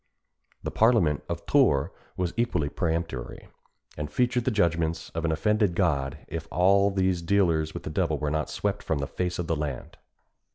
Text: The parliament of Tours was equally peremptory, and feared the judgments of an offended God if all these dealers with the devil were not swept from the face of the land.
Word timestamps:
The 0.63 0.71
parliament 0.71 1.21
of 1.29 1.45
Tours 1.45 1.91
was 2.17 2.33
equally 2.35 2.69
peremptory, 2.69 3.49
and 3.95 4.11
feared 4.11 4.45
the 4.45 4.49
judgments 4.49 5.11
of 5.11 5.25
an 5.25 5.31
offended 5.31 5.75
God 5.75 6.25
if 6.27 6.47
all 6.49 6.89
these 6.89 7.21
dealers 7.21 7.75
with 7.75 7.83
the 7.83 7.91
devil 7.91 8.17
were 8.17 8.31
not 8.31 8.49
swept 8.49 8.81
from 8.81 8.97
the 8.97 9.05
face 9.05 9.37
of 9.37 9.45
the 9.45 9.55
land. 9.55 9.97